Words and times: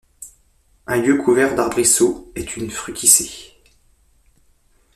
Un 0.87 0.97
lieu 0.99 1.17
couvert 1.21 1.53
d'arbrisseaux 1.53 2.31
est 2.33 2.57
une 2.57 2.71
fruticée. 2.71 3.53